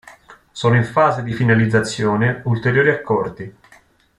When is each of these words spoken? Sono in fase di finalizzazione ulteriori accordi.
Sono 0.51 0.77
in 0.77 0.83
fase 0.83 1.21
di 1.21 1.31
finalizzazione 1.31 2.41
ulteriori 2.45 2.89
accordi. 2.89 3.55